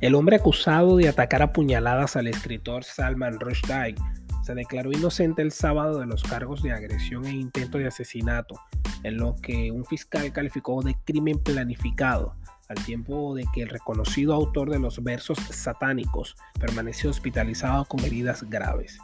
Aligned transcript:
El 0.00 0.14
hombre 0.14 0.36
acusado 0.36 0.96
de 0.96 1.10
atacar 1.10 1.42
a 1.42 1.52
puñaladas 1.52 2.16
al 2.16 2.26
escritor 2.26 2.84
Salman 2.84 3.38
Rushdie 3.38 3.96
se 4.42 4.54
declaró 4.54 4.90
inocente 4.92 5.42
el 5.42 5.52
sábado 5.52 6.00
de 6.00 6.06
los 6.06 6.22
cargos 6.22 6.62
de 6.62 6.72
agresión 6.72 7.26
e 7.26 7.32
intento 7.32 7.76
de 7.76 7.86
asesinato, 7.86 8.58
en 9.02 9.18
lo 9.18 9.36
que 9.42 9.70
un 9.70 9.84
fiscal 9.84 10.32
calificó 10.32 10.82
de 10.82 10.96
crimen 11.04 11.38
planificado, 11.38 12.34
al 12.70 12.82
tiempo 12.82 13.34
de 13.34 13.44
que 13.52 13.60
el 13.60 13.68
reconocido 13.68 14.32
autor 14.32 14.70
de 14.70 14.78
los 14.78 15.04
versos 15.04 15.36
satánicos 15.50 16.34
permaneció 16.58 17.10
hospitalizado 17.10 17.84
con 17.84 18.00
heridas 18.00 18.42
graves. 18.48 18.98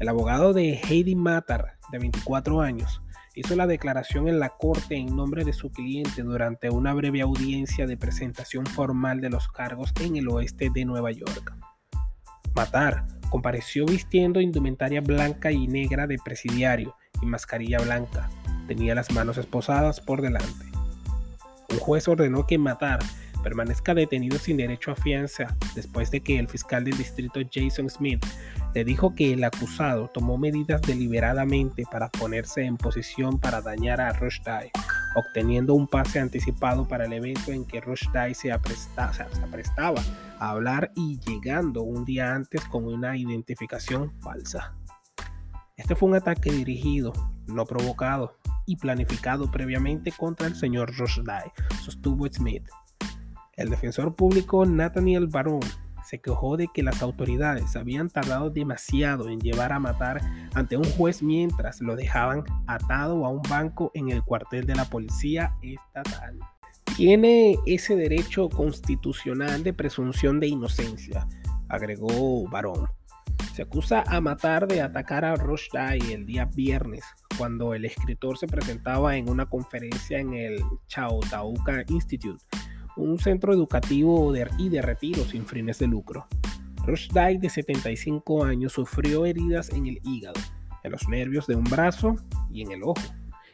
El 0.00 0.08
abogado 0.08 0.54
de 0.54 0.80
Heidi 0.88 1.16
Matar, 1.16 1.76
de 1.92 1.98
24 1.98 2.62
años, 2.62 3.02
hizo 3.34 3.56
la 3.56 3.66
declaración 3.66 4.28
en 4.28 4.38
la 4.38 4.50
corte 4.50 4.96
en 4.96 5.14
nombre 5.14 5.44
de 5.44 5.52
su 5.52 5.70
cliente 5.70 6.22
durante 6.22 6.70
una 6.70 6.94
breve 6.94 7.20
audiencia 7.20 7.86
de 7.86 7.96
presentación 7.96 8.66
formal 8.66 9.20
de 9.20 9.30
los 9.30 9.48
cargos 9.48 9.92
en 10.00 10.16
el 10.16 10.28
oeste 10.28 10.70
de 10.72 10.84
Nueva 10.84 11.10
York. 11.10 11.54
Matar 12.54 13.06
compareció 13.30 13.84
vistiendo 13.84 14.40
indumentaria 14.40 15.00
blanca 15.00 15.50
y 15.50 15.66
negra 15.66 16.06
de 16.06 16.18
presidiario 16.24 16.94
y 17.20 17.26
mascarilla 17.26 17.78
blanca. 17.80 18.30
Tenía 18.68 18.94
las 18.94 19.10
manos 19.10 19.38
esposadas 19.38 20.00
por 20.00 20.22
delante. 20.22 20.66
Un 21.70 21.78
juez 21.78 22.06
ordenó 22.06 22.46
que 22.46 22.58
Matar 22.58 23.00
permanezca 23.44 23.94
detenido 23.94 24.38
sin 24.38 24.56
derecho 24.56 24.90
a 24.90 24.96
fianza 24.96 25.56
después 25.76 26.10
de 26.10 26.22
que 26.22 26.38
el 26.38 26.48
fiscal 26.48 26.82
del 26.82 26.96
distrito 26.96 27.40
Jason 27.52 27.90
Smith 27.90 28.24
le 28.74 28.84
dijo 28.84 29.14
que 29.14 29.34
el 29.34 29.44
acusado 29.44 30.08
tomó 30.08 30.38
medidas 30.38 30.80
deliberadamente 30.82 31.84
para 31.88 32.08
ponerse 32.08 32.64
en 32.64 32.76
posición 32.76 33.38
para 33.38 33.60
dañar 33.60 34.00
a 34.00 34.12
Rushdie, 34.14 34.72
obteniendo 35.14 35.74
un 35.74 35.86
pase 35.86 36.18
anticipado 36.18 36.88
para 36.88 37.04
el 37.04 37.12
evento 37.12 37.52
en 37.52 37.66
que 37.66 37.80
Rushdie 37.80 38.34
se, 38.34 38.50
aprestaba 38.50 40.02
a 40.40 40.50
hablar 40.50 40.90
y 40.96 41.20
llegando 41.20 41.82
un 41.82 42.04
día 42.04 42.34
antes 42.34 42.64
con 42.64 42.86
una 42.86 43.16
identificación 43.16 44.10
falsa. 44.20 44.74
Este 45.76 45.94
fue 45.94 46.08
un 46.08 46.16
ataque 46.16 46.50
dirigido, 46.50 47.12
no 47.46 47.66
provocado 47.66 48.38
y 48.66 48.76
planificado 48.76 49.50
previamente 49.50 50.12
contra 50.12 50.46
el 50.46 50.56
señor 50.56 50.96
Rushdie, 50.96 51.52
sostuvo 51.84 52.26
Smith. 52.26 52.64
El 53.56 53.70
defensor 53.70 54.16
público 54.16 54.66
Nathaniel 54.66 55.28
Baron 55.28 55.60
se 56.04 56.18
quejó 56.18 56.56
de 56.56 56.68
que 56.74 56.82
las 56.82 57.02
autoridades 57.02 57.76
habían 57.76 58.10
tardado 58.10 58.50
demasiado 58.50 59.28
en 59.28 59.40
llevar 59.40 59.72
a 59.72 59.78
matar 59.78 60.20
ante 60.54 60.76
un 60.76 60.84
juez 60.84 61.22
mientras 61.22 61.80
lo 61.80 61.94
dejaban 61.94 62.44
atado 62.66 63.24
a 63.24 63.30
un 63.30 63.42
banco 63.48 63.90
en 63.94 64.10
el 64.10 64.22
cuartel 64.22 64.66
de 64.66 64.74
la 64.74 64.84
policía 64.86 65.54
estatal. 65.62 66.38
Tiene 66.96 67.56
ese 67.64 67.96
derecho 67.96 68.48
constitucional 68.48 69.62
de 69.62 69.72
presunción 69.72 70.40
de 70.40 70.48
inocencia, 70.48 71.26
agregó 71.68 72.48
Barón. 72.48 72.88
Se 73.54 73.62
acusa 73.62 74.02
a 74.06 74.20
matar 74.20 74.66
de 74.66 74.82
atacar 74.82 75.24
a 75.24 75.36
Rushdie 75.36 76.12
el 76.12 76.26
día 76.26 76.44
viernes, 76.44 77.04
cuando 77.38 77.72
el 77.72 77.84
escritor 77.84 78.36
se 78.36 78.48
presentaba 78.48 79.16
en 79.16 79.28
una 79.28 79.46
conferencia 79.46 80.18
en 80.18 80.34
el 80.34 80.60
Chautauqua 80.88 81.84
Institute 81.88 82.44
un 82.96 83.18
centro 83.18 83.52
educativo 83.52 84.32
y 84.58 84.68
de 84.68 84.82
retiro 84.82 85.24
sin 85.24 85.46
fines 85.46 85.78
de 85.78 85.86
lucro. 85.86 86.26
Rushdie, 86.86 87.38
de 87.38 87.48
75 87.48 88.44
años, 88.44 88.72
sufrió 88.72 89.26
heridas 89.26 89.70
en 89.70 89.86
el 89.86 90.00
hígado, 90.04 90.40
en 90.82 90.92
los 90.92 91.08
nervios 91.08 91.46
de 91.46 91.56
un 91.56 91.64
brazo 91.64 92.16
y 92.50 92.62
en 92.62 92.72
el 92.72 92.82
ojo, 92.82 93.02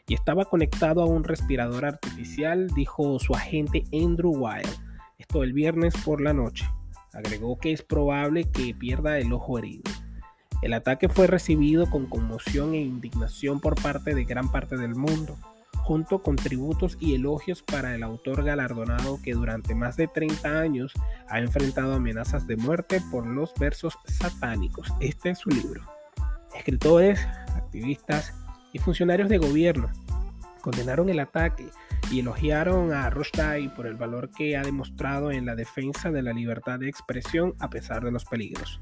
y 0.06 0.14
estaba 0.14 0.44
conectado 0.44 1.02
a 1.02 1.06
un 1.06 1.22
respirador 1.24 1.84
artificial, 1.84 2.68
dijo 2.74 3.18
su 3.18 3.34
agente 3.34 3.84
Andrew 3.92 4.32
Wild, 4.32 4.68
esto 5.18 5.42
el 5.42 5.52
viernes 5.52 5.94
por 6.04 6.20
la 6.20 6.32
noche. 6.32 6.68
Agregó 7.12 7.58
que 7.58 7.72
es 7.72 7.82
probable 7.82 8.50
que 8.50 8.74
pierda 8.74 9.18
el 9.18 9.32
ojo 9.32 9.58
herido. 9.58 9.90
El 10.62 10.74
ataque 10.74 11.08
fue 11.08 11.26
recibido 11.26 11.88
con 11.88 12.06
conmoción 12.06 12.74
e 12.74 12.80
indignación 12.80 13.60
por 13.60 13.80
parte 13.80 14.14
de 14.14 14.24
gran 14.24 14.50
parte 14.50 14.76
del 14.76 14.94
mundo 14.94 15.36
junto 15.82 16.22
con 16.22 16.36
tributos 16.36 16.96
y 17.00 17.14
elogios 17.14 17.62
para 17.62 17.94
el 17.94 18.02
autor 18.02 18.44
galardonado 18.44 19.20
que 19.22 19.32
durante 19.32 19.74
más 19.74 19.96
de 19.96 20.08
30 20.08 20.60
años 20.60 20.92
ha 21.28 21.40
enfrentado 21.40 21.94
amenazas 21.94 22.46
de 22.46 22.56
muerte 22.56 23.02
por 23.10 23.26
los 23.26 23.52
versos 23.54 23.98
satánicos. 24.04 24.92
Este 25.00 25.30
es 25.30 25.38
su 25.38 25.50
libro. 25.50 25.82
Escritores, 26.54 27.26
activistas 27.54 28.34
y 28.72 28.78
funcionarios 28.78 29.28
de 29.28 29.38
gobierno 29.38 29.90
condenaron 30.60 31.08
el 31.08 31.20
ataque 31.20 31.66
y 32.10 32.20
elogiaron 32.20 32.92
a 32.92 33.08
Rushdie 33.10 33.70
por 33.70 33.86
el 33.86 33.96
valor 33.96 34.30
que 34.30 34.56
ha 34.56 34.62
demostrado 34.62 35.30
en 35.30 35.46
la 35.46 35.54
defensa 35.54 36.10
de 36.10 36.22
la 36.22 36.32
libertad 36.32 36.78
de 36.78 36.88
expresión 36.88 37.54
a 37.58 37.70
pesar 37.70 38.04
de 38.04 38.12
los 38.12 38.24
peligros. 38.24 38.80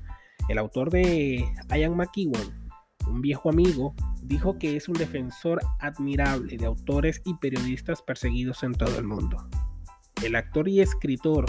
El 0.49 0.59
autor 0.59 0.91
de 0.91 1.45
Ian 1.71 1.97
McEwan 1.97 2.68
un 3.09 3.21
viejo 3.21 3.51
amigo, 3.51 3.95
dijo 4.23 4.59
que 4.59 4.77
es 4.77 4.89
un 4.89 4.95
defensor 4.95 5.61
admirable 5.81 6.57
de 6.57 6.67
autores 6.67 7.23
y 7.25 7.35
periodistas 7.35 8.03
perseguidos 8.03 8.63
en 8.63 8.73
todo 8.73 8.99
el 8.99 9.05
mundo. 9.05 9.49
El 10.23 10.35
actor 10.35 10.69
y 10.69 10.81
escritor 10.81 11.47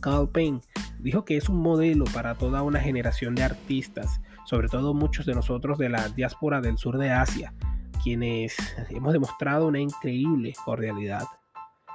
Carl 0.00 0.28
Payne 0.28 0.60
dijo 1.00 1.24
que 1.24 1.36
es 1.36 1.48
un 1.48 1.60
modelo 1.60 2.04
para 2.12 2.34
toda 2.34 2.62
una 2.62 2.80
generación 2.80 3.34
de 3.34 3.42
artistas, 3.42 4.20
sobre 4.44 4.68
todo 4.68 4.94
muchos 4.94 5.26
de 5.26 5.34
nosotros 5.34 5.78
de 5.78 5.88
la 5.88 6.08
diáspora 6.08 6.60
del 6.60 6.78
sur 6.78 6.98
de 6.98 7.10
Asia, 7.10 7.52
quienes 8.02 8.56
hemos 8.90 9.12
demostrado 9.12 9.66
una 9.66 9.80
increíble 9.80 10.52
cordialidad. 10.64 11.24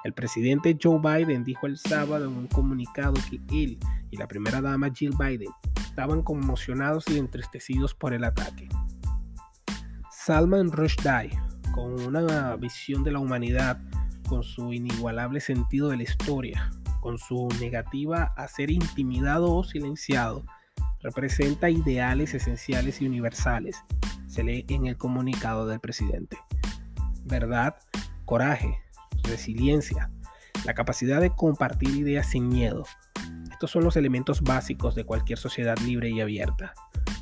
El 0.04 0.14
presidente 0.14 0.78
Joe 0.82 1.00
Biden 1.00 1.44
dijo 1.44 1.68
el 1.68 1.78
sábado 1.78 2.26
en 2.26 2.36
un 2.36 2.48
comunicado 2.48 3.14
que 3.30 3.40
él 3.64 3.78
y 4.10 4.18
la 4.18 4.28
primera 4.28 4.60
dama 4.60 4.90
Jill 4.94 5.16
Biden 5.18 5.50
estaban 5.80 6.24
conmocionados 6.24 7.06
y 7.10 7.18
entristecidos 7.18 7.94
por 7.94 8.14
el 8.14 8.24
ataque. 8.24 8.68
Salman 10.32 10.72
Rushdie, 10.72 11.38
con 11.74 12.00
una 12.08 12.56
visión 12.56 13.04
de 13.04 13.12
la 13.12 13.20
humanidad, 13.20 13.82
con 14.30 14.44
su 14.44 14.72
inigualable 14.72 15.42
sentido 15.42 15.90
de 15.90 15.98
la 15.98 16.04
historia, 16.04 16.72
con 17.02 17.18
su 17.18 17.50
negativa 17.60 18.32
a 18.38 18.48
ser 18.48 18.72
intimidado 18.72 19.54
o 19.54 19.62
silenciado, 19.66 20.46
representa 21.02 21.70
ideales 21.70 22.34
esenciales 22.34 23.02
y 23.02 23.08
universales, 23.08 23.84
se 24.26 24.42
lee 24.46 24.66
en 24.70 24.88
el 24.88 24.96
comunicado 24.96 25.68
del 25.68 25.82
presidente. 25.82 26.38
Verdad, 27.26 27.76
coraje, 28.24 28.80
resiliencia, 29.24 30.10
la 30.64 30.74
capacidad 30.74 31.20
de 31.20 31.32
compartir 31.32 31.90
ideas 31.90 32.28
sin 32.28 32.48
miedo. 32.48 32.86
Estos 33.52 33.70
son 33.70 33.84
los 33.84 33.98
elementos 33.98 34.42
básicos 34.44 34.96
de 34.96 35.04
cualquier 35.04 35.38
sociedad 35.38 35.78
libre 35.80 36.10
y 36.10 36.22
abierta. 36.22 36.74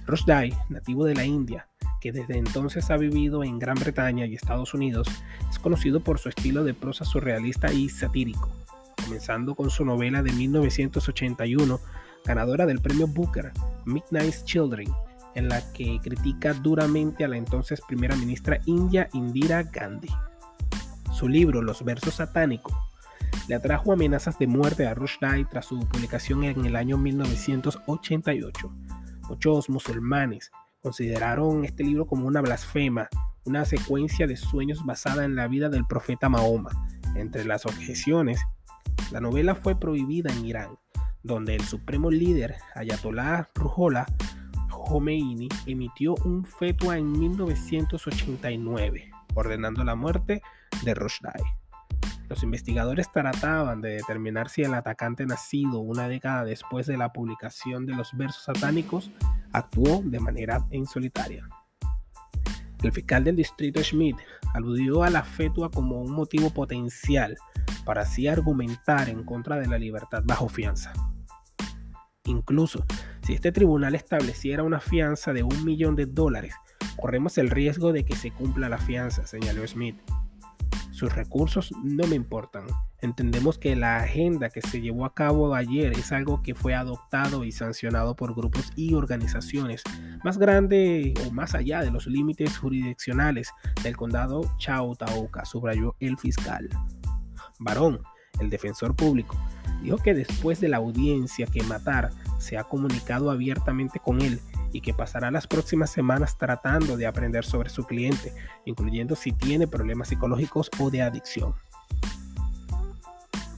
Rushdie, 0.05 0.55
nativo 0.69 1.05
de 1.05 1.15
la 1.15 1.25
India, 1.25 1.68
que 1.99 2.11
desde 2.11 2.37
entonces 2.37 2.89
ha 2.91 2.97
vivido 2.97 3.43
en 3.43 3.59
Gran 3.59 3.75
Bretaña 3.75 4.25
y 4.25 4.35
Estados 4.35 4.73
Unidos, 4.73 5.07
es 5.49 5.59
conocido 5.59 5.99
por 5.99 6.19
su 6.19 6.29
estilo 6.29 6.63
de 6.63 6.73
prosa 6.73 7.05
surrealista 7.05 7.71
y 7.71 7.89
satírico, 7.89 8.49
comenzando 9.03 9.55
con 9.55 9.69
su 9.69 9.85
novela 9.85 10.23
de 10.23 10.31
1981, 10.31 11.79
ganadora 12.25 12.65
del 12.65 12.81
premio 12.81 13.07
Booker, 13.07 13.51
Midnight's 13.85 14.43
Children, 14.45 14.89
en 15.35 15.49
la 15.49 15.61
que 15.73 15.99
critica 16.01 16.53
duramente 16.53 17.23
a 17.23 17.27
la 17.27 17.37
entonces 17.37 17.81
primera 17.87 18.15
ministra 18.15 18.59
india 18.65 19.09
Indira 19.13 19.63
Gandhi. 19.63 20.09
Su 21.13 21.27
libro 21.27 21.61
Los 21.61 21.83
versos 21.83 22.15
satánicos 22.15 22.73
le 23.47 23.55
atrajo 23.55 23.91
amenazas 23.91 24.37
de 24.37 24.47
muerte 24.47 24.87
a 24.87 24.93
Rushdie 24.93 25.45
tras 25.49 25.65
su 25.65 25.79
publicación 25.87 26.43
en 26.43 26.65
el 26.65 26.75
año 26.75 26.97
1988. 26.97 28.71
Muchos 29.27 29.69
musulmanes 29.69 30.51
consideraron 30.81 31.65
este 31.65 31.83
libro 31.83 32.05
como 32.05 32.27
una 32.27 32.41
blasfema, 32.41 33.09
una 33.45 33.65
secuencia 33.65 34.27
de 34.27 34.37
sueños 34.37 34.85
basada 34.85 35.25
en 35.25 35.35
la 35.35 35.47
vida 35.47 35.69
del 35.69 35.85
profeta 35.85 36.29
Mahoma. 36.29 36.69
Entre 37.15 37.45
las 37.45 37.65
objeciones, 37.65 38.39
la 39.11 39.19
novela 39.19 39.55
fue 39.55 39.79
prohibida 39.79 40.31
en 40.31 40.45
Irán, 40.45 40.77
donde 41.23 41.55
el 41.55 41.61
supremo 41.61 42.11
líder 42.11 42.57
Ayatollah 42.75 43.49
Ruhollah 43.55 44.05
Khomeini 44.69 45.49
emitió 45.65 46.15
un 46.25 46.45
fetua 46.45 46.97
en 46.97 47.11
1989, 47.11 49.11
ordenando 49.35 49.83
la 49.83 49.95
muerte 49.95 50.41
de 50.83 50.93
Rushdie. 50.93 51.58
Los 52.29 52.43
investigadores 52.43 53.11
trataban 53.11 53.81
de 53.81 53.89
determinar 53.89 54.49
si 54.49 54.61
el 54.61 54.75
atacante 54.75 55.25
nacido 55.25 55.79
una 55.79 56.07
década 56.07 56.43
después 56.43 56.85
de 56.85 56.95
la 56.95 57.11
publicación 57.11 57.87
de 57.87 57.95
los 57.95 58.15
versos 58.15 58.43
satánicos 58.43 59.11
actuó 59.51 60.01
de 60.05 60.19
manera 60.19 60.67
insolitaria. 60.69 61.49
El 62.83 62.91
fiscal 62.91 63.23
del 63.23 63.35
distrito 63.35 63.83
Schmidt 63.83 64.17
aludió 64.53 65.03
a 65.03 65.09
la 65.09 65.23
fetua 65.23 65.69
como 65.71 66.01
un 66.01 66.11
motivo 66.13 66.51
potencial 66.51 67.35
para 67.83 68.03
así 68.03 68.27
argumentar 68.27 69.09
en 69.09 69.23
contra 69.23 69.57
de 69.57 69.67
la 69.67 69.79
libertad 69.79 70.21
bajo 70.23 70.47
fianza. 70.47 70.93
Incluso 72.25 72.85
si 73.23 73.33
este 73.33 73.51
tribunal 73.51 73.95
estableciera 73.95 74.63
una 74.63 74.79
fianza 74.79 75.33
de 75.33 75.41
un 75.41 75.65
millón 75.65 75.95
de 75.95 76.05
dólares, 76.05 76.53
corremos 76.95 77.39
el 77.39 77.49
riesgo 77.49 77.91
de 77.91 78.05
que 78.05 78.15
se 78.15 78.31
cumpla 78.31 78.69
la 78.69 78.77
fianza, 78.77 79.25
señaló 79.25 79.67
Smith. 79.67 79.99
Sus 80.99 81.15
recursos 81.15 81.71
no 81.81 82.05
me 82.07 82.17
importan. 82.17 82.65
Entendemos 82.99 83.57
que 83.57 83.73
la 83.77 83.99
agenda 83.99 84.49
que 84.49 84.59
se 84.59 84.81
llevó 84.81 85.05
a 85.05 85.13
cabo 85.13 85.55
ayer 85.55 85.93
es 85.93 86.11
algo 86.11 86.41
que 86.41 86.55
fue 86.55 86.75
adoptado 86.75 87.45
y 87.45 87.53
sancionado 87.53 88.17
por 88.17 88.35
grupos 88.35 88.73
y 88.75 88.95
organizaciones 88.95 89.81
más 90.25 90.37
grande 90.37 91.13
o 91.25 91.31
más 91.31 91.55
allá 91.55 91.79
de 91.83 91.89
los 91.89 92.05
límites 92.05 92.57
jurisdiccionales 92.57 93.49
del 93.81 93.95
condado 93.95 94.41
Chautauqua, 94.57 95.45
subrayó 95.45 95.95
el 96.01 96.17
fiscal. 96.17 96.67
Barón, 97.59 98.01
el 98.41 98.49
defensor 98.49 98.93
público, 98.93 99.37
dijo 99.81 99.99
que 99.99 100.13
después 100.13 100.59
de 100.59 100.67
la 100.67 100.77
audiencia 100.77 101.45
que 101.45 101.63
Matar 101.63 102.09
se 102.39 102.57
ha 102.57 102.65
comunicado 102.65 103.31
abiertamente 103.31 104.01
con 104.01 104.19
él 104.19 104.41
y 104.71 104.81
que 104.81 104.93
pasará 104.93 105.31
las 105.31 105.47
próximas 105.47 105.89
semanas 105.89 106.37
tratando 106.37 106.97
de 106.97 107.07
aprender 107.07 107.45
sobre 107.45 107.69
su 107.69 107.85
cliente, 107.85 108.33
incluyendo 108.65 109.15
si 109.15 109.31
tiene 109.31 109.67
problemas 109.67 110.09
psicológicos 110.09 110.69
o 110.79 110.89
de 110.89 111.01
adicción. 111.01 111.53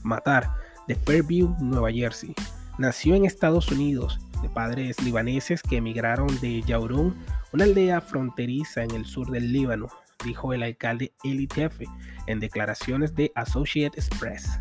Matar, 0.02 0.50
de 0.88 0.94
Fairview, 0.94 1.54
Nueva 1.60 1.92
Jersey. 1.92 2.34
Nació 2.78 3.14
en 3.14 3.24
Estados 3.24 3.70
Unidos, 3.70 4.18
de 4.42 4.48
padres 4.48 5.00
libaneses 5.02 5.62
que 5.62 5.76
emigraron 5.76 6.28
de 6.40 6.62
Yaurun, 6.62 7.14
una 7.52 7.64
aldea 7.64 8.00
fronteriza 8.00 8.82
en 8.82 8.92
el 8.92 9.04
sur 9.04 9.30
del 9.30 9.52
Líbano, 9.52 9.88
dijo 10.24 10.52
el 10.52 10.62
alcalde 10.62 11.12
Eli 11.22 11.46
Tefe 11.46 11.86
en 12.26 12.40
declaraciones 12.40 13.14
de 13.14 13.30
Associated 13.34 14.04
Press. 14.18 14.60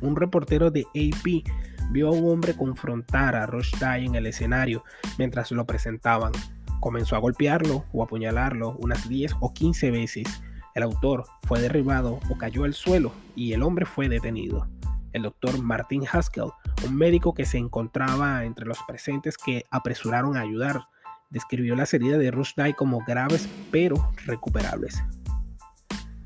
Un 0.00 0.16
reportero 0.16 0.70
de 0.70 0.84
AP 0.94 1.44
vio 1.90 2.08
a 2.08 2.12
un 2.12 2.30
hombre 2.30 2.54
confrontar 2.54 3.34
a 3.34 3.46
Rushdie 3.46 4.06
en 4.06 4.14
el 4.14 4.26
escenario 4.26 4.84
mientras 5.18 5.50
lo 5.50 5.66
presentaban. 5.66 6.32
Comenzó 6.80 7.16
a 7.16 7.20
golpearlo 7.20 7.84
o 7.92 8.02
apuñalarlo 8.02 8.76
unas 8.78 9.08
10 9.08 9.32
o 9.40 9.52
15 9.52 9.90
veces 9.90 10.42
el 10.74 10.82
autor 10.82 11.24
fue 11.42 11.60
derribado 11.60 12.18
o 12.30 12.38
cayó 12.38 12.64
al 12.64 12.72
suelo 12.72 13.12
y 13.36 13.52
el 13.52 13.62
hombre 13.62 13.84
fue 13.84 14.08
detenido. 14.08 14.66
El 15.12 15.22
doctor 15.22 15.62
Martin 15.62 16.04
Haskell, 16.10 16.52
un 16.86 16.96
médico 16.96 17.34
que 17.34 17.44
se 17.44 17.58
encontraba 17.58 18.44
entre 18.44 18.64
los 18.64 18.78
presentes 18.88 19.36
que 19.36 19.66
apresuraron 19.70 20.36
a 20.36 20.40
ayudar, 20.40 20.86
describió 21.28 21.76
las 21.76 21.92
heridas 21.92 22.18
de 22.18 22.30
Rushdie 22.30 22.74
como 22.74 23.04
graves 23.04 23.48
pero 23.70 24.10
recuperables. 24.24 25.02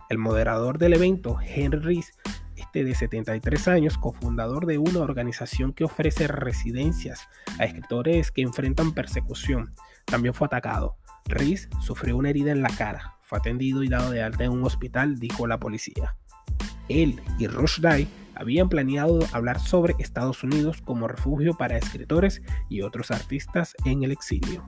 El 0.08 0.18
moderador 0.18 0.78
del 0.78 0.92
evento, 0.92 1.38
Henry 1.44 1.80
Rees, 1.80 2.12
este 2.66 2.84
de 2.84 2.94
73 2.94 3.68
años, 3.68 3.96
cofundador 3.96 4.66
de 4.66 4.78
una 4.78 4.98
organización 4.98 5.72
que 5.72 5.84
ofrece 5.84 6.26
residencias 6.26 7.28
a 7.58 7.64
escritores 7.64 8.32
que 8.32 8.42
enfrentan 8.42 8.92
persecución, 8.92 9.72
también 10.04 10.34
fue 10.34 10.46
atacado. 10.46 10.96
Rees 11.26 11.68
sufrió 11.80 12.16
una 12.16 12.30
herida 12.30 12.50
en 12.50 12.62
la 12.62 12.68
cara, 12.68 13.14
fue 13.22 13.38
atendido 13.38 13.82
y 13.82 13.88
dado 13.88 14.10
de 14.10 14.22
alta 14.22 14.44
en 14.44 14.50
un 14.50 14.64
hospital, 14.64 15.18
dijo 15.18 15.46
la 15.46 15.58
policía. 15.58 16.16
Él 16.88 17.20
y 17.38 17.46
Rushdie 17.46 18.08
habían 18.34 18.68
planeado 18.68 19.20
hablar 19.32 19.60
sobre 19.60 19.94
Estados 19.98 20.42
Unidos 20.42 20.82
como 20.82 21.08
refugio 21.08 21.54
para 21.56 21.78
escritores 21.78 22.42
y 22.68 22.82
otros 22.82 23.10
artistas 23.10 23.74
en 23.84 24.02
el 24.02 24.10
exilio. 24.10 24.64